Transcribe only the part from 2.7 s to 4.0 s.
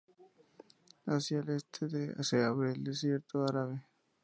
el desierto árabe.